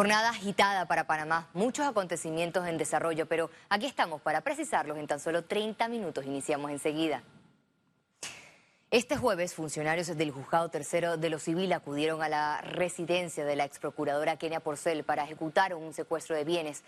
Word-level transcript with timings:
Jornada 0.00 0.30
agitada 0.30 0.86
para 0.86 1.04
Panamá, 1.04 1.50
muchos 1.52 1.86
acontecimientos 1.86 2.66
en 2.66 2.78
desarrollo, 2.78 3.26
pero 3.26 3.50
aquí 3.68 3.84
estamos 3.84 4.22
para 4.22 4.40
precisarlos 4.40 4.96
en 4.96 5.06
tan 5.06 5.20
solo 5.20 5.44
30 5.44 5.88
minutos. 5.88 6.24
Iniciamos 6.24 6.70
enseguida. 6.70 7.22
Este 8.90 9.18
jueves, 9.18 9.54
funcionarios 9.54 10.06
del 10.06 10.30
Juzgado 10.30 10.70
Tercero 10.70 11.18
de 11.18 11.28
lo 11.28 11.38
Civil 11.38 11.70
acudieron 11.74 12.22
a 12.22 12.30
la 12.30 12.62
residencia 12.62 13.44
de 13.44 13.56
la 13.56 13.66
ex 13.66 13.78
procuradora 13.78 14.38
Kenia 14.38 14.60
Porcel 14.60 15.04
para 15.04 15.24
ejecutar 15.24 15.74
un 15.74 15.92
secuestro 15.92 16.34
de 16.34 16.44
bienes. 16.44 16.82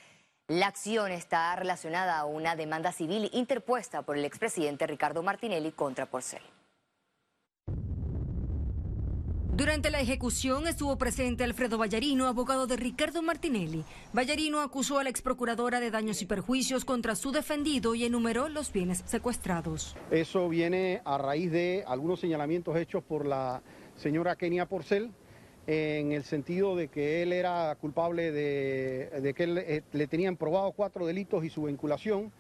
La 0.48 0.68
acción 0.68 1.12
está 1.12 1.54
relacionada 1.54 2.16
a 2.18 2.24
una 2.24 2.56
demanda 2.56 2.92
civil 2.92 3.29
interpuesta 3.34 4.00
por 4.00 4.16
el 4.16 4.24
expresidente 4.24 4.86
Ricardo 4.86 5.22
Martinelli 5.22 5.72
contra 5.72 6.06
Porcel. 6.06 6.40
Durante 9.55 9.91
la 9.91 10.00
ejecución 10.00 10.66
estuvo 10.66 10.96
presente 10.96 11.45
Alfredo 11.45 11.77
Vallarino, 11.77 12.27
abogado 12.27 12.66
de 12.66 12.77
Ricardo 12.77 13.21
Martinelli. 13.21 13.84
Vallarino 14.14 14.62
acusó 14.62 14.98
a 14.98 15.05
la 15.05 15.10
ex 15.10 15.20
procuradora 15.20 15.79
de 15.79 15.91
daños 15.91 16.23
y 16.23 16.27
perjuicios 16.27 16.87
contra 16.87 17.15
su 17.15 17.33
defendido 17.33 17.95
y 17.95 18.05
enumeró 18.05 18.48
los 18.48 18.73
bienes 18.73 19.02
secuestrados. 19.05 19.95
Eso 20.10 20.48
viene 20.48 21.02
a 21.05 21.19
raíz 21.19 21.52
de 21.52 21.84
algunos 21.87 22.20
señalamientos 22.20 22.74
hechos 22.79 23.05
por 23.05 23.27
la 23.27 23.60
señora 23.96 24.37
Kenia 24.37 24.65
Porcel 24.65 25.10
en 25.66 26.12
el 26.12 26.24
sentido 26.24 26.74
de 26.74 26.88
que 26.88 27.23
él 27.23 27.34
era 27.34 27.77
culpable 27.79 28.32
de, 28.32 29.34
que 29.37 29.45
eh, 29.45 29.82
le 29.93 30.07
tenían 30.07 30.38
probado 30.38 30.73
cuatro 30.73 31.05
delitos 31.05 31.45
y 31.45 31.51
su 31.51 31.65
vinculación, 31.65 32.32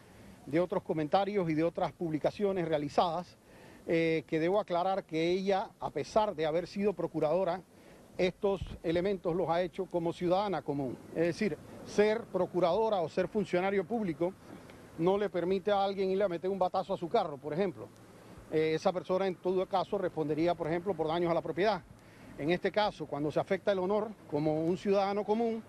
de 0.46 0.60
otros 0.60 0.82
comentarios 0.82 1.50
y 1.50 1.54
de 1.54 1.62
otras 1.62 1.92
publicaciones 1.92 2.66
realizadas 2.66 3.36
eh, 3.86 4.24
que 4.26 4.38
debo 4.38 4.60
aclarar 4.60 5.04
que 5.04 5.30
ella, 5.30 5.70
a 5.80 5.90
pesar 5.90 6.34
de 6.34 6.46
haber 6.46 6.66
sido 6.66 6.92
procuradora, 6.92 7.62
estos 8.18 8.60
elementos 8.82 9.34
los 9.34 9.48
ha 9.48 9.62
hecho 9.62 9.86
como 9.86 10.12
ciudadana 10.12 10.62
común. 10.62 10.96
Es 11.14 11.26
decir, 11.26 11.56
ser 11.84 12.22
procuradora 12.24 13.00
o 13.00 13.08
ser 13.08 13.28
funcionario 13.28 13.84
público 13.84 14.32
no 14.98 15.16
le 15.16 15.30
permite 15.30 15.70
a 15.70 15.82
alguien 15.82 16.10
irle 16.10 16.24
a 16.24 16.28
meter 16.28 16.50
un 16.50 16.58
batazo 16.58 16.94
a 16.94 16.96
su 16.96 17.08
carro, 17.08 17.38
por 17.38 17.52
ejemplo. 17.52 17.88
Eh, 18.50 18.74
esa 18.74 18.92
persona 18.92 19.26
en 19.26 19.36
todo 19.36 19.66
caso 19.66 19.96
respondería, 19.98 20.54
por 20.54 20.68
ejemplo, 20.68 20.94
por 20.94 21.08
daños 21.08 21.30
a 21.30 21.34
la 21.34 21.40
propiedad. 21.40 21.82
En 22.38 22.50
este 22.50 22.70
caso, 22.70 23.06
cuando 23.06 23.30
se 23.30 23.40
afecta 23.40 23.72
el 23.72 23.78
honor, 23.78 24.10
como 24.30 24.64
un 24.64 24.76
ciudadano 24.76 25.24
común, 25.24 25.62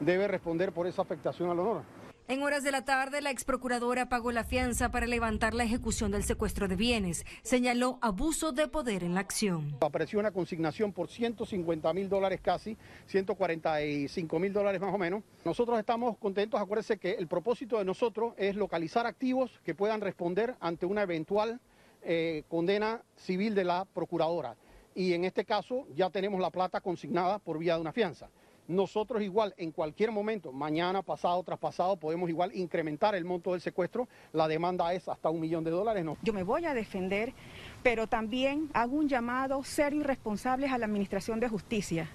debe 0.00 0.26
responder 0.26 0.72
por 0.72 0.86
esa 0.86 1.02
afectación 1.02 1.50
al 1.50 1.58
honor. 1.58 1.82
En 2.30 2.44
horas 2.44 2.62
de 2.62 2.70
la 2.70 2.84
tarde, 2.84 3.20
la 3.22 3.32
ex 3.32 3.42
procuradora 3.42 4.08
pagó 4.08 4.30
la 4.30 4.44
fianza 4.44 4.92
para 4.92 5.08
levantar 5.08 5.52
la 5.52 5.64
ejecución 5.64 6.12
del 6.12 6.22
secuestro 6.22 6.68
de 6.68 6.76
bienes. 6.76 7.26
Señaló 7.42 7.98
abuso 8.02 8.52
de 8.52 8.68
poder 8.68 9.02
en 9.02 9.14
la 9.14 9.20
acción. 9.20 9.76
Apareció 9.80 10.20
una 10.20 10.30
consignación 10.30 10.92
por 10.92 11.08
150 11.08 11.92
mil 11.92 12.08
dólares 12.08 12.38
casi, 12.40 12.76
145 13.06 14.38
mil 14.38 14.52
dólares 14.52 14.80
más 14.80 14.94
o 14.94 14.98
menos. 14.98 15.24
Nosotros 15.44 15.76
estamos 15.80 16.16
contentos, 16.18 16.60
acuérdense 16.60 16.98
que 16.98 17.14
el 17.14 17.26
propósito 17.26 17.78
de 17.78 17.84
nosotros 17.84 18.32
es 18.36 18.54
localizar 18.54 19.06
activos 19.06 19.50
que 19.64 19.74
puedan 19.74 20.00
responder 20.00 20.54
ante 20.60 20.86
una 20.86 21.02
eventual 21.02 21.58
eh, 22.02 22.44
condena 22.48 23.02
civil 23.16 23.56
de 23.56 23.64
la 23.64 23.86
procuradora. 23.92 24.54
Y 24.94 25.14
en 25.14 25.24
este 25.24 25.44
caso 25.44 25.84
ya 25.96 26.10
tenemos 26.10 26.40
la 26.40 26.50
plata 26.50 26.80
consignada 26.80 27.40
por 27.40 27.58
vía 27.58 27.74
de 27.74 27.80
una 27.80 27.92
fianza. 27.92 28.28
Nosotros 28.70 29.20
igual 29.20 29.52
en 29.56 29.72
cualquier 29.72 30.12
momento, 30.12 30.52
mañana, 30.52 31.02
pasado, 31.02 31.42
traspasado, 31.42 31.96
podemos 31.96 32.30
igual 32.30 32.54
incrementar 32.54 33.16
el 33.16 33.24
monto 33.24 33.50
del 33.50 33.60
secuestro. 33.60 34.06
La 34.32 34.46
demanda 34.46 34.94
es 34.94 35.08
hasta 35.08 35.28
un 35.28 35.40
millón 35.40 35.64
de 35.64 35.72
dólares. 35.72 36.04
¿no? 36.04 36.16
Yo 36.22 36.32
me 36.32 36.44
voy 36.44 36.64
a 36.66 36.72
defender, 36.72 37.32
pero 37.82 38.06
también 38.06 38.70
hago 38.72 38.94
un 38.94 39.08
llamado 39.08 39.64
ser 39.64 39.92
irresponsables 39.92 40.70
a 40.70 40.78
la 40.78 40.86
Administración 40.86 41.40
de 41.40 41.48
Justicia 41.48 42.08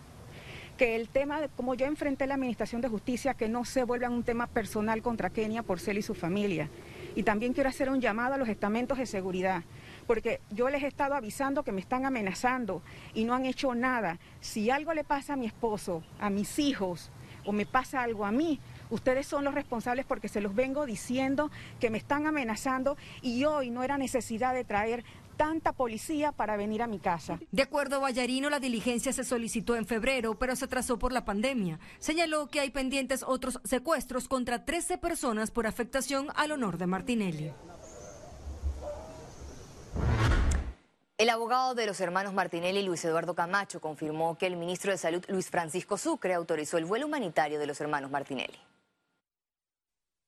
que 0.78 0.96
el 0.96 1.08
tema, 1.08 1.48
como 1.56 1.74
yo 1.76 1.86
enfrenté 1.86 2.28
la 2.28 2.36
Administración 2.36 2.82
de 2.82 2.90
Justicia, 2.90 3.34
que 3.34 3.48
no 3.48 3.64
se 3.64 3.84
vuelva 3.84 4.10
un 4.10 4.24
tema 4.24 4.48
personal 4.48 5.02
contra 5.02 5.30
Kenia, 5.30 5.64
Porcel 5.64 5.98
y 5.98 6.02
su 6.02 6.14
familia. 6.14 6.70
Y 7.16 7.24
también 7.24 7.54
quiero 7.54 7.70
hacer 7.70 7.90
un 7.90 8.02
llamado 8.02 8.34
a 8.34 8.38
los 8.38 8.50
estamentos 8.50 8.98
de 8.98 9.06
seguridad 9.06 9.64
porque 10.06 10.42
yo 10.52 10.70
les 10.70 10.84
he 10.84 10.88
estado 10.88 11.16
avisando 11.16 11.64
que 11.64 11.72
me 11.72 11.82
están 11.82 12.06
amenazando 12.06 12.82
y 13.14 13.24
no 13.26 13.34
han 13.34 13.46
hecho 13.46 13.76
nada. 13.76 14.20
Si 14.42 14.70
algo 14.70 14.94
le 14.94 15.04
pasa 15.04 15.34
a 15.34 15.38
mi 15.38 15.46
esposo, 15.46 16.04
a 16.20 16.30
mis 16.30 16.60
hijos, 16.60 17.12
o 17.46 17.52
me 17.52 17.66
pasa 17.66 18.02
algo 18.02 18.26
a 18.26 18.32
mí, 18.32 18.60
ustedes 18.90 19.28
son 19.28 19.44
los 19.44 19.54
responsables 19.54 20.06
porque 20.06 20.28
se 20.28 20.42
los 20.42 20.56
vengo 20.56 20.86
diciendo 20.86 21.52
que 21.80 21.90
me 21.90 21.98
están 21.98 22.28
amenazando 22.28 22.98
y 23.22 23.46
hoy 23.46 23.70
no 23.70 23.84
era 23.84 23.98
necesidad 23.98 24.54
de 24.54 24.64
traer 24.64 25.04
tanta 25.36 25.74
policía 25.74 26.32
para 26.32 26.58
venir 26.58 26.82
a 26.82 26.88
mi 26.88 27.00
casa. 27.00 27.40
De 27.52 27.62
acuerdo 27.62 27.98
a 27.98 28.00
Vallarino, 28.00 28.50
la 28.50 28.60
diligencia 28.60 29.14
se 29.14 29.24
solicitó 29.24 29.76
en 29.76 29.86
febrero, 29.86 30.40
pero 30.40 30.56
se 30.56 30.66
atrasó 30.66 30.98
por 30.98 31.12
la 31.12 31.26
pandemia. 31.26 31.80
Señaló 32.00 32.48
que 32.48 32.62
hay 32.62 32.70
pendientes 32.70 33.24
otros 33.24 33.60
secuestros 33.64 34.28
contra 34.28 34.66
13 34.66 34.98
personas 34.98 35.52
por 35.52 35.68
afectación 35.68 36.28
al 36.36 36.52
honor 36.52 36.78
de 36.78 36.88
Martinelli. 36.88 37.52
El 41.18 41.30
abogado 41.30 41.76
de 41.76 41.86
los 41.86 42.02
hermanos 42.02 42.34
Martinelli, 42.34 42.84
Luis 42.84 43.06
Eduardo 43.06 43.36
Camacho, 43.36 43.80
confirmó 43.80 44.38
que 44.38 44.48
el 44.48 44.58
ministro 44.58 44.92
de 44.92 44.98
Salud, 44.98 45.24
Luis 45.30 45.50
Francisco 45.50 45.98
Sucre, 45.98 46.34
autorizó 46.34 46.78
el 46.78 46.84
vuelo 46.84 47.06
humanitario 47.06 47.58
de 47.58 47.68
los 47.68 47.80
hermanos 47.80 48.12
Martinelli. 48.12 48.60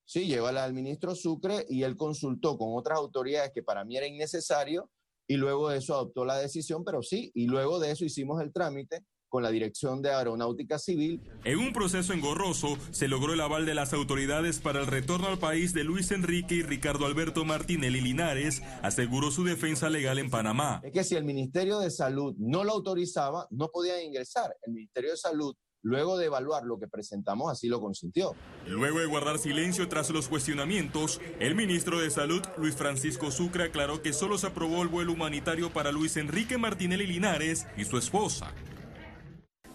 Sí, 0.06 0.28
llévala 0.28 0.64
al 0.64 0.74
ministro 0.74 1.14
Sucre 1.14 1.66
y 1.68 1.84
él 1.84 1.98
consultó 1.98 2.58
con 2.58 2.70
otras 2.78 3.00
autoridades 3.00 3.52
que 3.54 3.64
para 3.64 3.84
mí 3.84 3.98
era 3.98 4.08
innecesario 4.08 4.90
y 5.28 5.36
luego 5.36 5.68
de 5.68 5.80
eso 5.80 5.94
adoptó 5.94 6.24
la 6.24 6.38
decisión, 6.38 6.86
pero 6.86 7.04
sí, 7.04 7.32
y 7.36 7.48
luego 7.48 7.80
de 7.80 7.92
eso 7.92 8.06
hicimos 8.06 8.42
el 8.42 8.54
trámite 8.54 9.04
con 9.30 9.44
la 9.44 9.52
Dirección 9.52 10.02
de 10.02 10.12
Aeronáutica 10.12 10.80
Civil. 10.80 11.22
En 11.44 11.60
un 11.60 11.74
proceso 11.74 12.14
engorroso 12.14 12.78
se 12.92 13.08
logró 13.08 13.34
el 13.34 13.42
aval 13.42 13.66
de 13.66 13.76
las 13.76 13.94
autoridades 13.94 14.60
para 14.60 14.80
el 14.80 14.88
retorno 14.88 15.28
al 15.28 15.40
país 15.40 15.74
de 15.74 15.84
Luis 15.84 16.12
Enrique 16.12 16.56
y 16.56 16.64
Ricardo 16.64 17.06
Alberto 17.06 17.46
Martinelli 17.46 18.02
Linares, 18.02 18.62
aseguró 18.82 19.32
su 19.32 19.44
defensa 19.44 19.90
legal 19.90 20.20
en 20.20 20.30
Panamá. 20.30 20.82
Es 20.84 20.92
que 20.92 21.04
si 21.04 21.16
el 21.16 21.24
Ministerio 21.24 21.80
de 21.80 21.92
Salud 21.92 22.36
no 22.38 22.64
lo 22.64 22.74
autorizaba, 22.74 23.48
no 23.52 23.70
podían 23.70 24.02
ingresar. 24.02 24.56
El 24.66 24.74
Ministerio 24.74 25.12
de 25.12 25.18
Salud 25.18 25.56
Luego 25.84 26.18
de 26.18 26.26
evaluar 26.26 26.64
lo 26.64 26.80
que 26.80 26.88
presentamos, 26.88 27.52
así 27.52 27.70
lo 27.70 27.80
consintió. 27.80 28.36
Luego 28.68 29.00
de 29.00 29.06
guardar 29.06 29.38
silencio 29.40 29.88
tras 29.88 30.10
los 30.10 30.28
cuestionamientos, 30.28 31.22
el 31.40 31.56
ministro 31.56 32.00
de 32.00 32.10
Salud, 32.10 32.42
Luis 32.58 32.76
Francisco 32.76 33.32
Sucre, 33.32 33.64
aclaró 33.64 34.02
que 34.02 34.12
solo 34.12 34.38
se 34.38 34.48
aprobó 34.48 34.82
el 34.82 34.90
vuelo 34.90 35.14
humanitario 35.14 35.72
para 35.72 35.94
Luis 35.94 36.18
Enrique 36.18 36.58
Martinelli 36.58 37.08
Linares 37.08 37.68
y 37.78 37.86
su 37.86 37.98
esposa. 37.98 38.54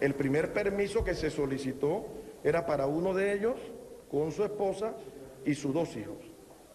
El 0.02 0.16
primer 0.16 0.52
permiso 0.52 1.04
que 1.04 1.14
se 1.14 1.30
solicitó 1.30 2.06
era 2.42 2.66
para 2.66 2.88
uno 2.88 3.14
de 3.14 3.34
ellos, 3.34 3.54
con 4.10 4.32
su 4.32 4.42
esposa 4.42 4.96
y 5.44 5.54
sus 5.54 5.72
dos 5.72 5.96
hijos. 5.96 6.16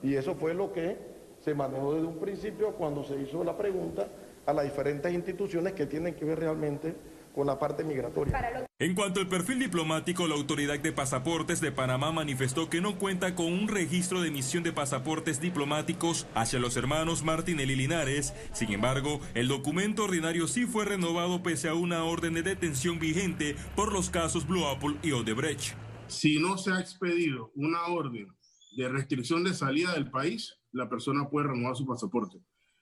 Y 0.01 0.15
eso 0.15 0.33
fue 0.35 0.53
lo 0.53 0.71
que 0.71 0.95
se 1.41 1.53
manejó 1.53 1.95
desde 1.95 2.07
un 2.07 2.19
principio 2.19 2.71
cuando 2.75 3.03
se 3.03 3.19
hizo 3.19 3.43
la 3.43 3.57
pregunta 3.57 4.07
a 4.45 4.53
las 4.53 4.63
diferentes 4.63 5.13
instituciones 5.13 5.73
que 5.73 5.85
tienen 5.85 6.15
que 6.15 6.23
ver 6.23 6.39
realmente 6.39 6.95
con 7.37 7.45
la 7.45 7.59
parte 7.59 7.83
migratoria. 7.83 8.67
En 8.79 8.95
cuanto 8.95 9.19
al 9.19 9.27
perfil 9.27 9.59
diplomático, 9.59 10.27
la 10.27 10.33
Autoridad 10.33 10.79
de 10.79 10.91
Pasaportes 10.91 11.61
de 11.61 11.71
Panamá 11.71 12.11
manifestó 12.11 12.67
que 12.67 12.81
no 12.81 12.97
cuenta 12.97 13.35
con 13.35 13.53
un 13.53 13.67
registro 13.67 14.21
de 14.21 14.29
emisión 14.29 14.63
de 14.63 14.73
pasaportes 14.73 15.39
diplomáticos 15.39 16.25
hacia 16.33 16.59
los 16.59 16.75
hermanos 16.77 17.23
Martinelli 17.23 17.75
Linares. 17.75 18.33
Sin 18.53 18.71
embargo, 18.71 19.21
el 19.35 19.47
documento 19.47 20.05
ordinario 20.05 20.47
sí 20.47 20.65
fue 20.65 20.85
renovado 20.85 21.43
pese 21.43 21.69
a 21.69 21.75
una 21.75 22.03
orden 22.05 22.33
de 22.33 22.41
detención 22.41 22.97
vigente 22.97 23.55
por 23.75 23.93
los 23.93 24.09
casos 24.09 24.47
Blue 24.47 24.65
Apple 24.65 24.95
y 25.03 25.11
Odebrecht. 25.11 25.75
Si 26.07 26.39
no 26.39 26.57
se 26.57 26.71
ha 26.71 26.79
expedido 26.79 27.51
una 27.53 27.85
orden 27.85 28.35
de 28.75 28.89
restricción 28.89 29.43
de 29.43 29.53
salida 29.53 29.93
del 29.93 30.09
país, 30.09 30.57
la 30.71 30.89
persona 30.89 31.29
puede 31.29 31.49
renovar 31.49 31.75
su 31.75 31.85
pasaporte. 31.85 32.39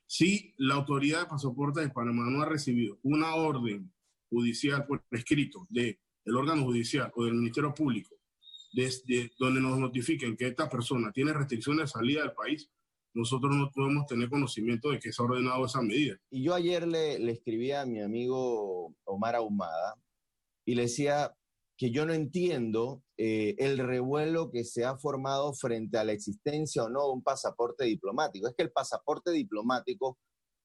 Si 0.08 0.54
la 0.58 0.76
autoridad 0.76 1.24
de 1.24 1.26
pasaportes 1.26 1.84
de 1.84 1.90
Panamá 1.90 2.30
no 2.30 2.42
ha 2.42 2.46
recibido 2.46 3.00
una 3.04 3.36
orden 3.36 3.92
judicial 4.36 4.86
por 4.86 5.04
escrito 5.12 5.66
del 5.70 5.98
órgano 6.36 6.64
judicial 6.64 7.12
o 7.16 7.26
del 7.26 7.36
Ministerio 7.36 7.74
Público, 7.74 8.16
desde 8.74 9.32
donde 9.40 9.62
nos 9.62 9.80
notifiquen 9.80 10.36
que 10.36 10.48
esta 10.48 10.70
persona 10.70 11.12
tiene 11.12 11.34
restricciones 11.34 11.86
de 11.86 12.00
salida 12.00 12.22
del 12.22 12.34
país, 12.34 12.70
nosotros 13.14 13.56
no 13.56 13.72
podemos 13.72 14.06
tener 14.08 14.30
conocimiento 14.30 14.92
de 14.92 15.00
que 15.00 15.14
se 15.14 15.22
ha 15.22 15.26
ordenado 15.26 15.66
esa 15.66 15.82
medida. 15.82 16.18
Y 16.30 16.44
yo 16.44 16.54
ayer 16.54 16.86
le, 16.86 17.18
le 17.18 17.32
escribí 17.32 17.72
a 17.72 17.86
mi 17.86 18.02
amigo 18.02 18.94
Omar 19.06 19.36
Ahumada 19.36 19.96
y 20.66 20.76
le 20.76 20.84
decía 20.84 21.34
que 21.78 21.92
yo 21.92 22.06
no 22.06 22.14
entiendo 22.14 23.04
eh, 23.18 23.56
el 23.58 23.78
revuelo 23.78 24.50
que 24.52 24.64
se 24.64 24.86
ha 24.86 24.98
formado 24.98 25.54
frente 25.54 25.98
a 25.98 26.04
la 26.04 26.14
existencia 26.14 26.84
o 26.84 26.90
no 26.90 27.06
de 27.08 27.14
un 27.14 27.24
pasaporte 27.24 27.86
diplomático. 27.86 28.48
Es 28.48 28.56
que 28.56 28.64
el 28.64 28.72
pasaporte 28.72 29.32
diplomático 29.32 30.18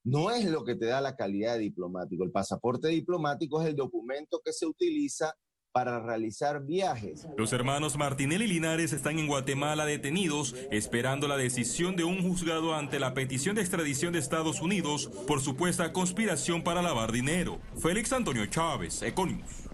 no 0.03 0.31
es 0.31 0.45
lo 0.45 0.63
que 0.63 0.75
te 0.75 0.87
da 0.87 1.01
la 1.01 1.15
calidad 1.15 1.53
de 1.53 1.59
diplomático. 1.61 2.23
El 2.23 2.31
pasaporte 2.31 2.87
diplomático 2.89 3.61
es 3.61 3.67
el 3.67 3.75
documento 3.75 4.41
que 4.43 4.53
se 4.53 4.65
utiliza 4.65 5.35
para 5.71 6.01
realizar 6.01 6.65
viajes. 6.65 7.27
Los 7.37 7.53
hermanos 7.53 7.97
Martinelli 7.97 8.45
y 8.45 8.47
Linares 8.47 8.91
están 8.91 9.19
en 9.19 9.27
Guatemala 9.27 9.85
detenidos 9.85 10.55
esperando 10.69 11.27
la 11.27 11.37
decisión 11.37 11.95
de 11.95 12.03
un 12.03 12.21
juzgado 12.21 12.75
ante 12.75 12.99
la 12.99 13.13
petición 13.13 13.55
de 13.55 13.61
extradición 13.61 14.11
de 14.13 14.19
Estados 14.19 14.61
Unidos 14.61 15.09
por 15.27 15.39
supuesta 15.39 15.93
conspiración 15.93 16.63
para 16.63 16.81
lavar 16.81 17.11
dinero. 17.11 17.59
Félix 17.77 18.11
Antonio 18.11 18.45
Chávez, 18.47 19.01
Econius. 19.01 19.70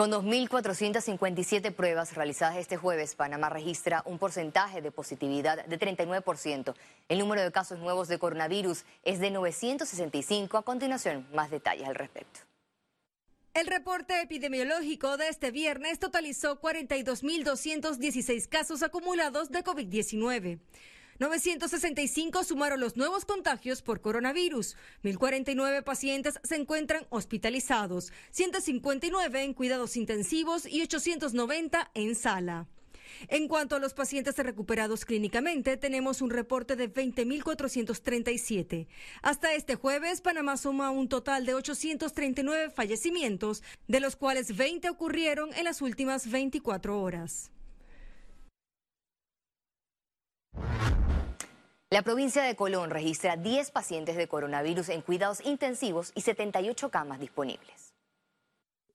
Con 0.00 0.10
2.457 0.10 1.74
pruebas 1.74 2.14
realizadas 2.14 2.56
este 2.56 2.78
jueves, 2.78 3.14
Panamá 3.14 3.50
registra 3.50 4.02
un 4.06 4.18
porcentaje 4.18 4.80
de 4.80 4.90
positividad 4.90 5.66
de 5.66 5.78
39%. 5.78 6.74
El 7.10 7.18
número 7.18 7.42
de 7.42 7.52
casos 7.52 7.78
nuevos 7.80 8.08
de 8.08 8.18
coronavirus 8.18 8.86
es 9.04 9.20
de 9.20 9.30
965. 9.30 10.56
A 10.56 10.62
continuación, 10.62 11.26
más 11.34 11.50
detalles 11.50 11.86
al 11.86 11.96
respecto. 11.96 12.40
El 13.52 13.66
reporte 13.66 14.22
epidemiológico 14.22 15.18
de 15.18 15.28
este 15.28 15.50
viernes 15.50 15.98
totalizó 15.98 16.58
42.216 16.62 18.48
casos 18.48 18.82
acumulados 18.82 19.50
de 19.50 19.62
COVID-19. 19.62 20.60
965 21.20 22.44
sumaron 22.44 22.80
los 22.80 22.96
nuevos 22.96 23.26
contagios 23.26 23.82
por 23.82 24.00
coronavirus. 24.00 24.74
1.049 25.04 25.84
pacientes 25.84 26.40
se 26.42 26.56
encuentran 26.56 27.06
hospitalizados, 27.10 28.10
159 28.30 29.42
en 29.42 29.52
cuidados 29.52 29.98
intensivos 29.98 30.64
y 30.64 30.80
890 30.80 31.90
en 31.92 32.14
sala. 32.14 32.68
En 33.28 33.48
cuanto 33.48 33.76
a 33.76 33.80
los 33.80 33.92
pacientes 33.92 34.38
recuperados 34.38 35.04
clínicamente, 35.04 35.76
tenemos 35.76 36.22
un 36.22 36.30
reporte 36.30 36.74
de 36.74 36.90
20.437. 36.90 38.86
Hasta 39.20 39.52
este 39.52 39.74
jueves, 39.74 40.22
Panamá 40.22 40.56
suma 40.56 40.90
un 40.90 41.10
total 41.10 41.44
de 41.44 41.52
839 41.52 42.70
fallecimientos, 42.70 43.62
de 43.88 44.00
los 44.00 44.16
cuales 44.16 44.56
20 44.56 44.88
ocurrieron 44.88 45.52
en 45.52 45.64
las 45.64 45.82
últimas 45.82 46.30
24 46.30 46.98
horas. 46.98 47.50
La 51.92 52.02
provincia 52.02 52.44
de 52.44 52.54
Colón 52.54 52.90
registra 52.90 53.36
10 53.36 53.72
pacientes 53.72 54.16
de 54.16 54.28
coronavirus 54.28 54.90
en 54.90 55.02
cuidados 55.02 55.44
intensivos 55.44 56.12
y 56.14 56.20
78 56.20 56.88
camas 56.88 57.18
disponibles. 57.18 57.94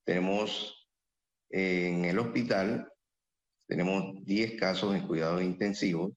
Tenemos 0.06 0.88
en 1.50 2.06
el 2.06 2.18
hospital, 2.20 2.90
tenemos 3.68 4.24
10 4.24 4.58
casos 4.58 4.96
en 4.96 5.06
cuidados 5.08 5.42
intensivos, 5.42 6.14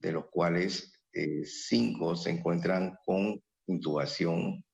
de 0.00 0.10
los 0.10 0.24
cuales 0.30 0.92
5 1.12 2.12
eh, 2.12 2.16
se 2.16 2.30
encuentran 2.30 2.98
con 3.06 3.40
intubación 3.68 4.64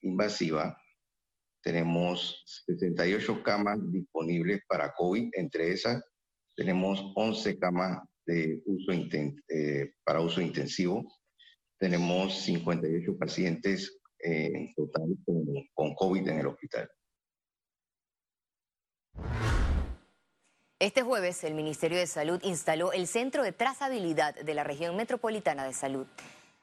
invasiva. 0.00 0.76
Tenemos 1.62 2.42
78 2.66 3.44
camas 3.44 3.78
disponibles 3.92 4.62
para 4.66 4.92
COVID, 4.92 5.30
entre 5.34 5.70
esas 5.70 6.02
tenemos 6.56 7.12
11 7.16 7.58
camas 7.58 8.02
eh, 8.26 9.92
para 10.04 10.20
uso 10.20 10.40
intensivo. 10.40 11.04
Tenemos 11.78 12.40
58 12.42 13.18
pacientes 13.18 14.00
eh, 14.18 14.50
en 14.54 14.74
total 14.74 15.16
con, 15.24 15.44
con 15.74 15.94
COVID 15.94 16.28
en 16.28 16.38
el 16.38 16.46
hospital. 16.46 16.88
Este 20.78 21.02
jueves, 21.02 21.44
el 21.44 21.54
Ministerio 21.54 21.98
de 21.98 22.06
Salud 22.06 22.40
instaló 22.42 22.92
el 22.92 23.06
Centro 23.06 23.42
de 23.42 23.52
Trazabilidad 23.52 24.34
de 24.34 24.54
la 24.54 24.64
Región 24.64 24.96
Metropolitana 24.96 25.64
de 25.64 25.72
Salud, 25.72 26.06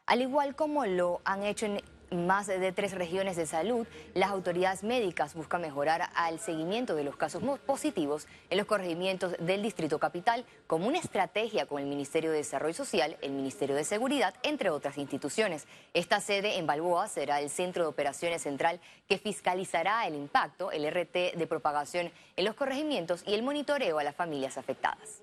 al 0.05 0.21
igual 0.21 0.55
como 0.55 0.85
lo 0.85 1.21
han 1.23 1.43
hecho 1.43 1.65
en 1.65 1.81
más 2.11 2.47
de 2.47 2.71
tres 2.71 2.93
regiones 2.93 3.35
de 3.35 3.45
salud, 3.45 3.87
las 4.13 4.29
autoridades 4.29 4.83
médicas 4.83 5.33
buscan 5.33 5.61
mejorar 5.61 6.09
al 6.13 6.39
seguimiento 6.39 6.95
de 6.95 7.03
los 7.03 7.15
casos 7.15 7.41
positivos 7.65 8.27
en 8.49 8.57
los 8.57 8.67
corregimientos 8.67 9.35
del 9.39 9.63
Distrito 9.63 9.99
Capital 9.99 10.45
como 10.67 10.87
una 10.87 10.99
estrategia 10.99 11.65
con 11.65 11.81
el 11.81 11.87
Ministerio 11.87 12.31
de 12.31 12.37
Desarrollo 12.37 12.73
Social, 12.73 13.17
el 13.21 13.31
Ministerio 13.31 13.75
de 13.75 13.83
Seguridad, 13.83 14.33
entre 14.43 14.69
otras 14.69 14.97
instituciones. 14.97 15.67
Esta 15.93 16.19
sede 16.19 16.57
en 16.57 16.67
Balboa 16.67 17.07
será 17.07 17.39
el 17.39 17.49
Centro 17.49 17.83
de 17.83 17.89
Operaciones 17.89 18.41
Central 18.41 18.79
que 19.07 19.17
fiscalizará 19.17 20.05
el 20.05 20.15
impacto, 20.15 20.71
el 20.71 20.85
RT 20.85 21.37
de 21.37 21.47
propagación 21.47 22.11
en 22.35 22.45
los 22.45 22.55
corregimientos 22.55 23.23
y 23.25 23.33
el 23.33 23.43
monitoreo 23.43 23.99
a 23.99 24.03
las 24.03 24.15
familias 24.15 24.57
afectadas. 24.57 25.21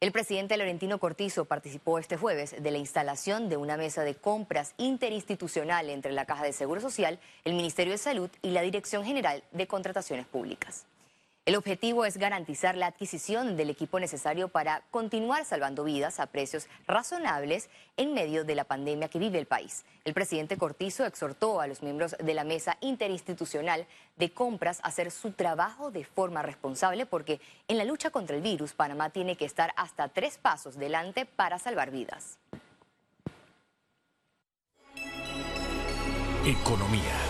El 0.00 0.12
presidente 0.12 0.56
Laurentino 0.56 0.98
Cortizo 0.98 1.44
participó 1.44 1.98
este 1.98 2.16
jueves 2.16 2.54
de 2.58 2.70
la 2.70 2.78
instalación 2.78 3.50
de 3.50 3.58
una 3.58 3.76
mesa 3.76 4.02
de 4.02 4.14
compras 4.14 4.72
interinstitucional 4.78 5.90
entre 5.90 6.12
la 6.12 6.24
Caja 6.24 6.44
de 6.44 6.54
Seguro 6.54 6.80
Social, 6.80 7.18
el 7.44 7.52
Ministerio 7.52 7.92
de 7.92 7.98
Salud 7.98 8.30
y 8.40 8.52
la 8.52 8.62
Dirección 8.62 9.04
General 9.04 9.44
de 9.52 9.66
Contrataciones 9.66 10.24
Públicas. 10.24 10.86
El 11.46 11.56
objetivo 11.56 12.04
es 12.04 12.18
garantizar 12.18 12.76
la 12.76 12.86
adquisición 12.86 13.56
del 13.56 13.70
equipo 13.70 13.98
necesario 13.98 14.48
para 14.48 14.82
continuar 14.90 15.46
salvando 15.46 15.84
vidas 15.84 16.20
a 16.20 16.26
precios 16.26 16.68
razonables 16.86 17.70
en 17.96 18.12
medio 18.12 18.44
de 18.44 18.54
la 18.54 18.64
pandemia 18.64 19.08
que 19.08 19.18
vive 19.18 19.38
el 19.38 19.46
país. 19.46 19.84
El 20.04 20.12
presidente 20.12 20.58
Cortizo 20.58 21.06
exhortó 21.06 21.60
a 21.60 21.66
los 21.66 21.82
miembros 21.82 22.14
de 22.22 22.34
la 22.34 22.44
mesa 22.44 22.76
interinstitucional 22.82 23.86
de 24.16 24.30
compras 24.30 24.80
a 24.82 24.88
hacer 24.88 25.10
su 25.10 25.32
trabajo 25.32 25.90
de 25.90 26.04
forma 26.04 26.42
responsable 26.42 27.06
porque 27.06 27.40
en 27.68 27.78
la 27.78 27.84
lucha 27.84 28.10
contra 28.10 28.36
el 28.36 28.42
virus 28.42 28.74
Panamá 28.74 29.08
tiene 29.08 29.36
que 29.36 29.46
estar 29.46 29.72
hasta 29.76 30.08
tres 30.08 30.36
pasos 30.36 30.76
delante 30.76 31.24
para 31.24 31.58
salvar 31.58 31.90
vidas. 31.90 32.38
Economía. 36.44 37.29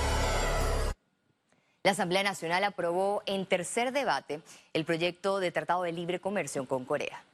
La 1.83 1.93
Asamblea 1.93 2.23
Nacional 2.23 2.63
aprobó 2.65 3.23
en 3.25 3.47
tercer 3.47 3.93
debate 3.93 4.43
el 4.75 4.85
proyecto 4.85 5.41
de 5.41 5.51
Tratado 5.51 5.85
de 5.85 5.93
Libre 5.93 6.21
Comercio 6.21 6.69
con 6.69 6.85
Corea. 6.85 7.25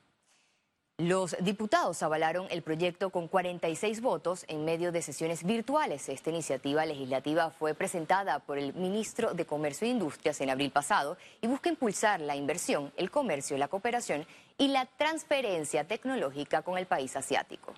Los 0.98 1.36
diputados 1.40 2.00
avalaron 2.04 2.46
el 2.50 2.62
proyecto 2.62 3.10
con 3.10 3.26
46 3.26 4.00
votos 4.00 4.44
en 4.46 4.64
medio 4.64 4.92
de 4.92 5.02
sesiones 5.02 5.42
virtuales. 5.42 6.08
Esta 6.08 6.30
iniciativa 6.30 6.86
legislativa 6.86 7.50
fue 7.50 7.74
presentada 7.74 8.38
por 8.38 8.56
el 8.56 8.72
ministro 8.74 9.34
de 9.34 9.46
Comercio 9.46 9.88
e 9.88 9.90
Industrias 9.90 10.40
en 10.40 10.50
abril 10.50 10.70
pasado 10.70 11.18
y 11.40 11.48
busca 11.48 11.68
impulsar 11.68 12.20
la 12.20 12.36
inversión, 12.36 12.92
el 12.96 13.10
comercio, 13.10 13.58
la 13.58 13.66
cooperación 13.66 14.28
y 14.58 14.68
la 14.68 14.86
transferencia 14.86 15.88
tecnológica 15.88 16.62
con 16.62 16.78
el 16.78 16.86
país 16.86 17.16
asiático. 17.16 17.74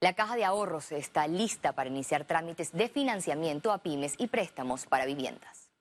La 0.00 0.12
caja 0.12 0.36
de 0.36 0.44
ahorros 0.44 0.92
está 0.92 1.26
lista 1.26 1.72
para 1.72 1.90
iniciar 1.90 2.24
trámites 2.24 2.70
de 2.72 2.88
financiamiento 2.88 3.72
a 3.72 3.78
pymes 3.82 4.14
y 4.16 4.28
préstamos 4.28 4.86
para 4.86 5.06
viviendas. 5.06 5.72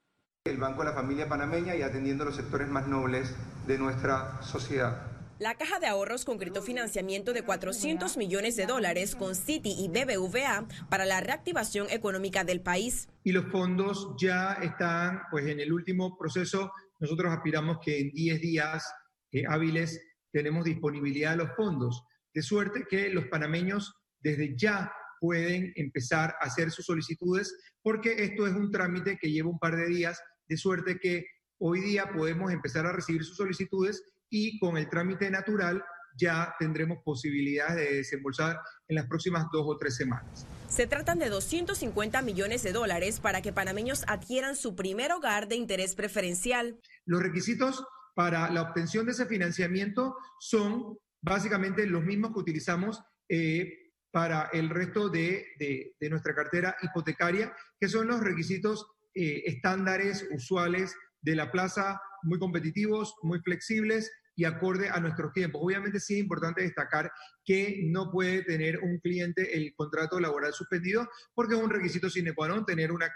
El 0.43 0.57
Banco 0.57 0.81
de 0.81 0.89
la 0.89 0.95
Familia 0.95 1.29
Panameña 1.29 1.75
y 1.75 1.83
atendiendo 1.83 2.25
los 2.25 2.35
sectores 2.35 2.67
más 2.67 2.87
nobles 2.87 3.35
de 3.67 3.77
nuestra 3.77 4.41
sociedad. 4.41 5.05
La 5.37 5.53
Caja 5.53 5.77
de 5.77 5.85
Ahorros 5.85 6.25
concretó 6.25 6.63
financiamiento 6.63 7.31
de 7.31 7.43
400 7.43 8.17
millones 8.17 8.55
de 8.55 8.65
dólares 8.65 9.15
con 9.15 9.35
Citi 9.35 9.75
y 9.77 9.87
BBVA 9.87 10.67
para 10.89 11.05
la 11.05 11.21
reactivación 11.21 11.85
económica 11.91 12.43
del 12.43 12.61
país. 12.61 13.09
Y 13.23 13.33
los 13.33 13.45
fondos 13.51 14.15
ya 14.19 14.53
están 14.63 15.21
pues, 15.29 15.45
en 15.45 15.59
el 15.59 15.71
último 15.71 16.17
proceso. 16.17 16.71
Nosotros 16.97 17.31
aspiramos 17.31 17.77
que 17.85 17.99
en 17.99 18.09
10 18.09 18.41
días 18.41 18.91
eh, 19.31 19.43
hábiles 19.47 20.01
tenemos 20.31 20.65
disponibilidad 20.65 21.31
de 21.31 21.37
los 21.37 21.55
fondos, 21.55 22.03
de 22.33 22.41
suerte 22.41 22.85
que 22.89 23.09
los 23.09 23.25
panameños 23.25 23.93
desde 24.27 24.57
ya 24.57 24.91
pueden 25.21 25.71
empezar 25.75 26.35
a 26.41 26.47
hacer 26.47 26.69
sus 26.69 26.85
solicitudes 26.85 27.55
porque 27.81 28.25
esto 28.25 28.45
es 28.45 28.53
un 28.53 28.71
trámite 28.71 29.17
que 29.17 29.31
lleva 29.31 29.49
un 29.49 29.57
par 29.57 29.77
de 29.77 29.87
días, 29.87 30.21
de 30.49 30.57
suerte 30.57 30.99
que 30.99 31.25
hoy 31.59 31.79
día 31.79 32.11
podemos 32.11 32.51
empezar 32.51 32.85
a 32.85 32.91
recibir 32.91 33.23
sus 33.23 33.37
solicitudes 33.37 34.03
y 34.29 34.59
con 34.59 34.75
el 34.75 34.89
trámite 34.89 35.31
natural 35.31 35.81
ya 36.19 36.53
tendremos 36.59 36.97
posibilidades 37.05 37.75
de 37.77 37.95
desembolsar 37.97 38.59
en 38.89 38.95
las 38.95 39.07
próximas 39.07 39.45
dos 39.53 39.63
o 39.65 39.77
tres 39.77 39.95
semanas. 39.95 40.45
Se 40.67 40.87
tratan 40.87 41.19
de 41.19 41.29
250 41.29 42.21
millones 42.21 42.63
de 42.63 42.73
dólares 42.73 43.21
para 43.21 43.41
que 43.41 43.53
panameños 43.53 44.03
adquieran 44.07 44.57
su 44.57 44.75
primer 44.75 45.13
hogar 45.13 45.47
de 45.47 45.55
interés 45.55 45.95
preferencial. 45.95 46.77
Los 47.05 47.21
requisitos 47.21 47.81
para 48.13 48.49
la 48.49 48.63
obtención 48.63 49.05
de 49.05 49.13
ese 49.13 49.25
financiamiento 49.25 50.17
son 50.39 50.97
básicamente 51.21 51.85
los 51.85 52.03
mismos 52.03 52.33
que 52.33 52.39
utilizamos 52.39 53.01
eh, 53.29 53.86
para 54.11 54.49
el 54.53 54.69
resto 54.69 55.09
de, 55.09 55.93
nuestra 56.09 56.33
cartera 56.33 56.75
hipotecaria, 56.81 57.53
que 57.79 57.87
son 57.87 58.07
los 58.07 58.19
requisitos 58.19 58.87
eh, 59.13 59.43
estándares 59.45 60.27
usuales 60.31 60.95
de 61.21 61.35
la 61.35 61.51
plaza, 61.51 61.99
muy 62.23 62.39
competitivos, 62.39 63.15
muy 63.21 63.39
flexibles 63.39 64.11
y 64.35 64.45
acorde 64.45 64.89
a 64.89 64.99
nuestros 64.99 65.33
tiempos. 65.33 65.61
Obviamente 65.63 65.99
sí 65.99 66.13
es 66.13 66.19
importante 66.19 66.61
destacar 66.61 67.11
que 67.43 67.81
no 67.85 68.11
puede 68.11 68.43
tener 68.43 68.79
un 68.79 68.99
cliente 68.99 69.57
el 69.57 69.73
contrato 69.75 70.19
laboral 70.19 70.53
suspendido 70.53 71.09
porque 71.33 71.55
es 71.55 71.61
un 71.61 71.69
requisito 71.69 72.09
sine 72.09 72.33
qua 72.33 72.47
non 72.47 72.65
tener 72.65 72.91
una, 72.91 73.09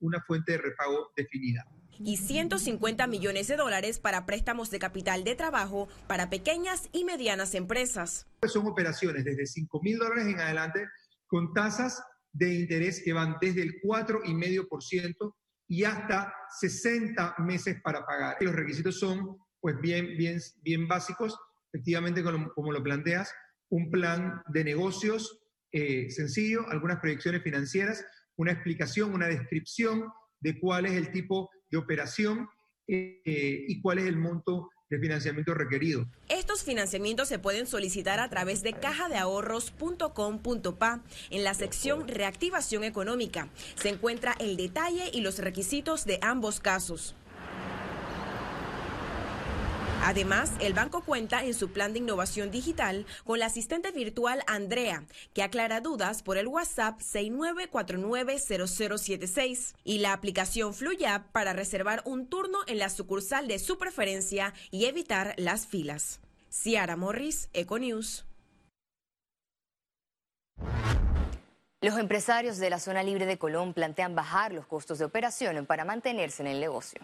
una 0.00 0.20
fuente 0.24 0.52
de 0.52 0.58
repago 0.58 1.12
definida 1.14 1.66
y 1.98 2.16
150 2.16 3.06
millones 3.06 3.48
de 3.48 3.56
dólares 3.56 3.98
para 3.98 4.26
préstamos 4.26 4.70
de 4.70 4.78
capital 4.78 5.24
de 5.24 5.34
trabajo 5.34 5.88
para 6.06 6.30
pequeñas 6.30 6.88
y 6.92 7.04
medianas 7.04 7.54
empresas. 7.54 8.26
Son 8.46 8.66
operaciones 8.66 9.24
desde 9.24 9.46
5 9.46 9.80
mil 9.82 9.98
dólares 9.98 10.26
en 10.26 10.40
adelante 10.40 10.86
con 11.26 11.52
tasas 11.52 12.02
de 12.32 12.54
interés 12.54 13.02
que 13.04 13.12
van 13.12 13.36
desde 13.40 13.62
el 13.62 13.80
4,5% 13.82 15.34
y 15.68 15.84
hasta 15.84 16.32
60 16.60 17.36
meses 17.38 17.80
para 17.82 18.04
pagar. 18.06 18.36
Los 18.40 18.54
requisitos 18.54 18.98
son 18.98 19.38
pues 19.60 19.80
bien, 19.80 20.16
bien, 20.16 20.38
bien 20.62 20.86
básicos, 20.86 21.36
efectivamente 21.72 22.22
como, 22.22 22.52
como 22.52 22.72
lo 22.72 22.82
planteas, 22.82 23.32
un 23.68 23.90
plan 23.90 24.42
de 24.48 24.62
negocios 24.62 25.40
eh, 25.72 26.08
sencillo, 26.10 26.68
algunas 26.68 27.00
proyecciones 27.00 27.42
financieras, 27.42 28.04
una 28.36 28.52
explicación, 28.52 29.12
una 29.12 29.26
descripción 29.26 30.04
de 30.40 30.58
cuál 30.60 30.86
es 30.86 30.92
el 30.92 31.10
tipo 31.10 31.50
de 31.70 31.78
operación 31.78 32.48
eh, 32.88 33.64
y 33.68 33.80
cuál 33.80 33.98
es 33.98 34.06
el 34.06 34.16
monto 34.16 34.70
de 34.88 35.00
financiamiento 35.00 35.52
requerido. 35.54 36.06
Estos 36.28 36.62
financiamientos 36.62 37.26
se 37.28 37.40
pueden 37.40 37.66
solicitar 37.66 38.20
a 38.20 38.28
través 38.28 38.62
de 38.62 38.72
cajadeahorros.com.pa. 38.72 41.02
En 41.30 41.44
la 41.44 41.54
sección 41.54 42.06
Reactivación 42.06 42.84
Económica 42.84 43.48
se 43.74 43.88
encuentra 43.88 44.36
el 44.38 44.56
detalle 44.56 45.10
y 45.12 45.22
los 45.22 45.40
requisitos 45.40 46.04
de 46.04 46.20
ambos 46.22 46.60
casos. 46.60 47.16
Además, 50.06 50.50
el 50.60 50.72
banco 50.72 51.02
cuenta 51.02 51.42
en 51.42 51.52
su 51.52 51.72
plan 51.72 51.92
de 51.92 51.98
innovación 51.98 52.52
digital 52.52 53.04
con 53.24 53.40
la 53.40 53.46
asistente 53.46 53.90
virtual 53.90 54.44
Andrea, 54.46 55.04
que 55.34 55.42
aclara 55.42 55.80
dudas 55.80 56.22
por 56.22 56.38
el 56.38 56.46
WhatsApp 56.46 57.00
69490076 57.00 59.74
y 59.82 59.98
la 59.98 60.12
aplicación 60.12 60.74
Fluyap 60.74 61.32
para 61.32 61.54
reservar 61.54 62.02
un 62.04 62.28
turno 62.28 62.58
en 62.68 62.78
la 62.78 62.88
sucursal 62.88 63.48
de 63.48 63.58
su 63.58 63.78
preferencia 63.78 64.54
y 64.70 64.84
evitar 64.84 65.34
las 65.38 65.66
filas. 65.66 66.20
Ciara 66.52 66.94
Morris, 66.94 67.48
Econews. 67.52 68.26
Los 71.80 71.98
empresarios 71.98 72.58
de 72.58 72.70
la 72.70 72.78
zona 72.78 73.02
libre 73.02 73.26
de 73.26 73.38
Colón 73.38 73.74
plantean 73.74 74.14
bajar 74.14 74.52
los 74.52 74.66
costos 74.66 75.00
de 75.00 75.04
operación 75.04 75.66
para 75.66 75.84
mantenerse 75.84 76.44
en 76.44 76.46
el 76.46 76.60
negocio. 76.60 77.00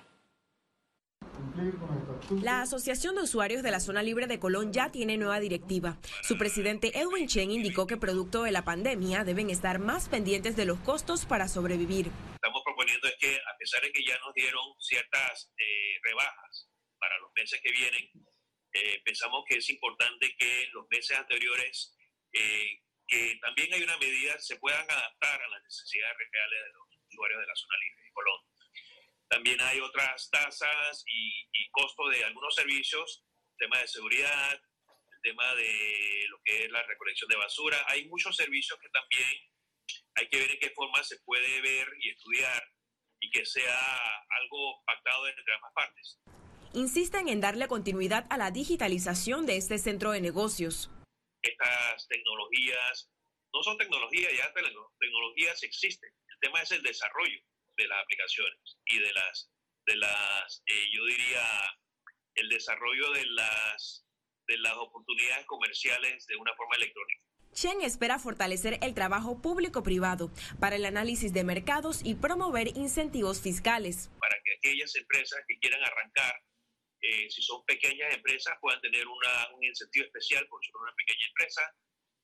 La 2.42 2.62
Asociación 2.62 3.14
de 3.14 3.23
Usuarios 3.23 3.62
de 3.62 3.71
la 3.71 3.80
Zona 3.80 4.02
Libre 4.02 4.26
de 4.26 4.38
Colón 4.38 4.73
ya 4.73 4.90
tiene 4.90 5.16
nueva 5.16 5.40
directiva. 5.40 5.99
Su 6.23 6.38
presidente 6.38 6.99
Edwin 6.99 7.28
Chen 7.28 7.50
indicó 7.50 7.87
que 7.87 7.97
producto 7.97 8.42
de 8.44 8.52
la 8.52 8.64
pandemia 8.64 9.25
deben 9.25 9.50
estar 9.50 9.78
más 9.78 10.09
pendientes 10.09 10.56
de 10.56 10.64
los 10.64 10.78
costos 10.80 11.26
para 11.26 11.49
sobrevivir. 11.49 12.11
Estamos 12.35 12.62
proponiendo 12.64 13.09
es 13.09 13.16
que 13.21 13.35
a 13.37 13.56
pesar 13.59 13.82
de 13.82 13.92
que 13.92 14.04
ya 14.04 14.18
nos 14.18 14.32
dieron 14.35 14.64
ciertas 14.78 15.52
eh, 15.59 15.99
rebajas 16.02 16.68
para 16.99 17.18
los 17.18 17.30
meses 17.35 17.61
que 17.62 17.71
vienen, 17.71 18.11
eh, 18.73 19.02
pensamos 19.04 19.44
que 19.47 19.59
es 19.59 19.68
importante 19.71 20.35
que 20.38 20.68
los 20.73 20.87
meses 20.90 21.18
anteriores, 21.18 21.94
eh, 22.32 22.80
que 23.06 23.38
también 23.42 23.73
hay 23.75 23.82
una 23.82 23.99
medida, 23.99 24.38
se 24.38 24.56
puedan 24.56 24.88
adaptar 24.90 25.42
a 25.42 25.49
las 25.49 25.62
necesidades 25.64 26.16
reales 26.32 26.59
de 26.64 26.73
los 26.73 26.88
usuarios 27.09 27.40
de 27.40 27.47
la 27.47 27.54
zona 27.54 27.76
libre 27.76 28.04
de 28.04 28.12
Colón. 28.12 28.51
También 29.32 29.58
hay 29.62 29.80
otras 29.80 30.28
tasas 30.28 31.04
y, 31.06 31.48
y 31.54 31.70
costo 31.70 32.06
de 32.10 32.22
algunos 32.22 32.54
servicios, 32.54 33.24
tema 33.56 33.78
de 33.78 33.88
seguridad, 33.88 34.52
el 34.52 35.22
tema 35.22 35.54
de 35.54 36.26
lo 36.28 36.38
que 36.44 36.64
es 36.64 36.70
la 36.70 36.82
recolección 36.82 37.30
de 37.30 37.36
basura. 37.36 37.82
Hay 37.88 38.06
muchos 38.08 38.36
servicios 38.36 38.78
que 38.78 38.90
también 38.90 39.26
hay 40.16 40.28
que 40.28 40.36
ver 40.36 40.50
en 40.50 40.58
qué 40.58 40.68
forma 40.76 41.02
se 41.02 41.16
puede 41.24 41.62
ver 41.62 41.88
y 42.02 42.10
estudiar 42.10 42.62
y 43.20 43.30
que 43.30 43.46
sea 43.46 43.80
algo 44.42 44.84
pactado 44.84 45.26
entre 45.26 45.54
ambas 45.54 45.72
partes. 45.74 46.18
Insisten 46.74 47.30
en 47.30 47.40
darle 47.40 47.68
continuidad 47.68 48.26
a 48.28 48.36
la 48.36 48.50
digitalización 48.50 49.46
de 49.46 49.56
este 49.56 49.78
centro 49.78 50.10
de 50.10 50.20
negocios. 50.20 50.90
Estas 51.40 52.06
tecnologías 52.06 53.10
no 53.54 53.62
son 53.62 53.78
tecnologías, 53.78 54.30
ya 54.36 54.52
tecnologías 54.52 55.62
existen. 55.62 56.10
El 56.28 56.38
tema 56.38 56.60
es 56.60 56.70
el 56.72 56.82
desarrollo 56.82 57.40
de 57.76 57.86
las 57.86 58.02
aplicaciones 58.02 58.78
y 58.86 58.98
de 58.98 59.12
las, 59.12 59.50
de 59.86 59.96
las 59.96 60.62
eh, 60.66 60.86
yo 60.92 61.04
diría, 61.06 61.42
el 62.34 62.48
desarrollo 62.48 63.10
de 63.12 63.26
las, 63.26 64.06
de 64.46 64.58
las 64.58 64.74
oportunidades 64.74 65.46
comerciales 65.46 66.26
de 66.26 66.36
una 66.36 66.54
forma 66.54 66.76
electrónica. 66.76 67.22
Chen 67.52 67.82
espera 67.82 68.18
fortalecer 68.18 68.78
el 68.80 68.94
trabajo 68.94 69.42
público-privado 69.42 70.30
para 70.58 70.76
el 70.76 70.86
análisis 70.86 71.34
de 71.34 71.44
mercados 71.44 72.00
y 72.02 72.14
promover 72.14 72.68
incentivos 72.68 73.42
fiscales. 73.42 74.10
Para 74.18 74.36
que 74.42 74.54
aquellas 74.56 74.94
empresas 74.96 75.38
que 75.46 75.58
quieran 75.58 75.84
arrancar, 75.84 76.34
eh, 77.02 77.28
si 77.28 77.42
son 77.42 77.62
pequeñas 77.66 78.14
empresas, 78.14 78.56
puedan 78.60 78.80
tener 78.80 79.06
una, 79.06 79.54
un 79.54 79.64
incentivo 79.64 80.06
especial 80.06 80.46
por 80.48 80.64
ser 80.64 80.76
una 80.76 80.94
pequeña 80.94 81.26
empresa. 81.26 81.62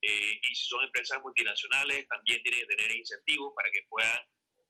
Eh, 0.00 0.40
y 0.48 0.54
si 0.54 0.64
son 0.66 0.84
empresas 0.84 1.20
multinacionales, 1.20 2.08
también 2.08 2.42
tienen 2.42 2.60
que 2.60 2.76
tener 2.76 2.96
incentivos 2.96 3.52
para 3.54 3.70
que 3.70 3.82
puedan 3.88 4.18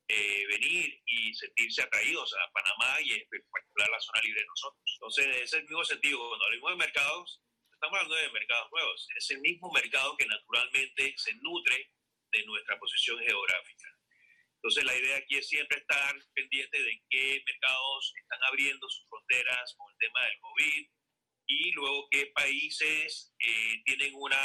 eh, 0.09 0.47
venir 0.47 1.03
y 1.05 1.35
sentirse 1.35 1.83
atraídos 1.83 2.35
a 2.35 2.51
Panamá 2.53 3.01
y 3.03 3.13
en 3.13 3.29
particular 3.29 3.91
la 3.91 4.01
zona 4.01 4.23
libre 4.23 4.41
de 4.41 4.47
nosotros. 4.47 4.83
Entonces, 4.95 5.27
ese 5.27 5.45
es 5.45 5.53
el 5.53 5.63
mismo 5.65 5.85
sentido. 5.85 6.19
Cuando 6.29 6.47
hablamos 6.47 6.71
de 6.71 6.77
mercados, 6.77 7.43
estamos 7.73 7.97
hablando 7.99 8.17
de 8.17 8.31
mercados 8.31 8.69
nuevos. 8.73 9.09
Es 9.17 9.31
el 9.31 9.41
mismo 9.41 9.71
mercado 9.71 10.17
que 10.17 10.27
naturalmente 10.27 11.15
se 11.17 11.35
nutre 11.35 11.91
de 12.33 12.45
nuestra 12.45 12.79
posición 12.79 13.19
geográfica. 13.21 13.89
Entonces, 14.57 14.85
la 14.85 14.97
idea 14.97 15.19
aquí 15.19 15.37
es 15.37 15.49
siempre 15.49 15.79
estar 15.79 16.17
pendiente 16.35 16.83
de 16.83 17.03
qué 17.11 17.43
mercados 17.47 18.13
están 18.17 18.43
abriendo 18.45 18.89
sus 18.89 19.07
fronteras 19.09 19.75
con 19.77 19.93
el 19.93 19.99
tema 19.99 20.25
del 20.25 20.39
COVID 20.41 20.89
y 21.47 21.73
luego 21.73 22.09
qué 22.11 22.27
países 22.35 23.35
eh, 23.39 23.83
tienen 23.85 24.13
una 24.15 24.39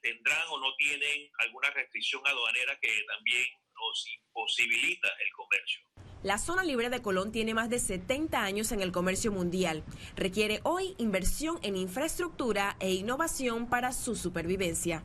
tendrán 0.00 0.46
o 0.48 0.58
no 0.58 0.74
tienen 0.76 1.30
alguna 1.40 1.70
restricción 1.70 2.26
aduanera 2.26 2.78
que 2.80 3.04
también 3.06 3.46
nos 3.78 4.06
imposibilita 4.08 5.08
el 5.08 5.32
comercio. 5.36 5.88
La 6.22 6.38
zona 6.38 6.64
libre 6.64 6.90
de 6.90 7.00
Colón 7.00 7.30
tiene 7.30 7.54
más 7.54 7.70
de 7.70 7.78
70 7.78 8.42
años 8.42 8.72
en 8.72 8.80
el 8.80 8.90
comercio 8.90 9.30
mundial. 9.30 9.84
Requiere 10.16 10.60
hoy 10.64 10.96
inversión 10.98 11.58
en 11.62 11.76
infraestructura 11.76 12.76
e 12.80 12.92
innovación 12.92 13.68
para 13.68 13.92
su 13.92 14.16
supervivencia. 14.16 15.04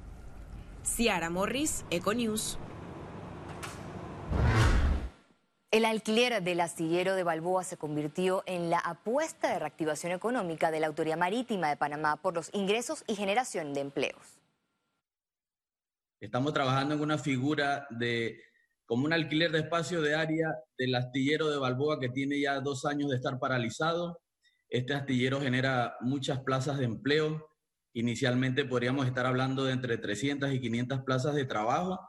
Ciara 0.84 1.30
Morris, 1.30 1.86
Econews. 1.92 2.58
El 5.70 5.86
alquiler 5.86 6.44
del 6.44 6.60
astillero 6.62 7.16
de 7.16 7.24
Balboa 7.24 7.64
se 7.64 7.78
convirtió 7.78 8.44
en 8.46 8.70
la 8.70 8.80
apuesta 8.80 9.52
de 9.52 9.60
reactivación 9.60 10.12
económica 10.12 10.72
de 10.72 10.80
la 10.80 10.88
Autoridad 10.88 11.18
Marítima 11.18 11.70
de 11.70 11.78
Panamá 11.78 12.16
por 12.16 12.34
los 12.34 12.50
ingresos 12.54 13.04
y 13.08 13.16
generación 13.16 13.74
de 13.74 13.82
empleos. 13.82 14.40
Estamos 16.20 16.54
trabajando 16.54 16.94
en 16.96 17.02
una 17.02 17.18
figura 17.18 17.88
de 17.90 18.40
como 18.94 19.08
un 19.08 19.14
alquiler 19.14 19.52
de 19.52 19.62
espacio 19.62 20.04
de 20.04 20.14
área 20.14 20.54
del 20.78 20.94
astillero 20.94 21.50
de 21.50 21.58
Balboa 21.58 22.00
que 22.00 22.10
tiene 22.10 22.40
ya 22.40 22.60
dos 22.60 22.86
años 22.86 23.10
de 23.10 23.16
estar 23.16 23.40
paralizado. 23.40 24.22
Este 24.70 24.94
astillero 24.94 25.42
genera 25.42 25.96
muchas 26.02 26.42
plazas 26.42 26.78
de 26.78 26.86
empleo. 26.86 27.44
Inicialmente 27.96 28.66
podríamos 28.66 29.08
estar 29.08 29.26
hablando 29.26 29.66
de 29.66 29.74
entre 29.74 29.98
300 29.98 30.54
y 30.54 30.62
500 30.62 31.02
plazas 31.08 31.34
de 31.34 31.46
trabajo. 31.46 32.08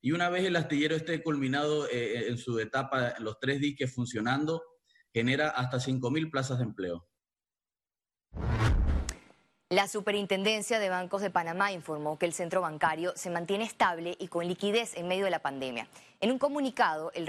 Y 0.00 0.10
una 0.10 0.28
vez 0.28 0.44
el 0.44 0.56
astillero 0.56 0.96
esté 0.96 1.22
culminado 1.22 1.86
eh, 1.88 2.26
en 2.26 2.36
su 2.36 2.58
etapa, 2.58 3.14
los 3.20 3.38
tres 3.38 3.60
diques 3.60 3.94
funcionando, 3.94 4.60
genera 5.12 5.50
hasta 5.50 5.76
5.000 5.76 6.32
plazas 6.32 6.58
de 6.58 6.64
empleo. 6.64 7.06
La 9.74 9.88
Superintendencia 9.88 10.78
de 10.78 10.88
Bancos 10.88 11.20
de 11.20 11.30
Panamá 11.30 11.72
informó 11.72 12.16
que 12.16 12.26
el 12.26 12.32
centro 12.32 12.60
bancario 12.60 13.12
se 13.16 13.28
mantiene 13.28 13.64
estable 13.64 14.14
y 14.20 14.28
con 14.28 14.46
liquidez 14.46 14.96
en 14.96 15.08
medio 15.08 15.24
de 15.24 15.32
la 15.32 15.40
pandemia. 15.40 15.88
En 16.20 16.30
un 16.30 16.38
comunicado, 16.38 17.10
el, 17.12 17.26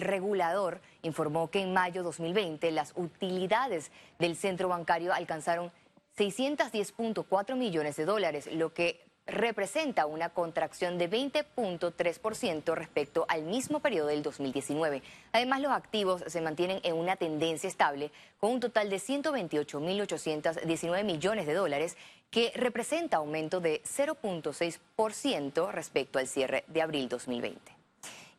regulador 0.00 0.80
informó 1.02 1.50
que 1.50 1.62
en 1.62 1.72
mayo 1.72 2.04
2020 2.04 2.70
las 2.70 2.92
utilidades 2.94 3.90
del 4.20 4.36
centro 4.36 4.68
bancario 4.68 5.12
alcanzaron 5.12 5.72
610.4 6.16 7.56
millones 7.56 7.96
de 7.96 8.04
dólares, 8.04 8.48
lo 8.52 8.72
que 8.72 9.04
representa 9.26 10.06
una 10.06 10.28
contracción 10.28 10.96
de 10.98 11.10
20.3% 11.10 12.74
respecto 12.74 13.24
al 13.28 13.42
mismo 13.42 13.80
periodo 13.80 14.06
del 14.08 14.22
2019. 14.22 15.02
Además, 15.32 15.60
los 15.60 15.72
activos 15.72 16.22
se 16.26 16.40
mantienen 16.40 16.78
en 16.82 16.94
una 16.94 17.16
tendencia 17.16 17.68
estable 17.68 18.12
con 18.38 18.52
un 18.52 18.60
total 18.60 18.88
de 18.90 18.96
128.819 18.96 21.04
millones 21.04 21.46
de 21.46 21.54
dólares, 21.54 21.96
que 22.30 22.52
representa 22.54 23.16
aumento 23.18 23.60
de 23.60 23.82
0.6% 23.84 25.70
respecto 25.70 26.18
al 26.18 26.26
cierre 26.26 26.64
de 26.66 26.82
abril 26.82 27.08
2020. 27.08 27.73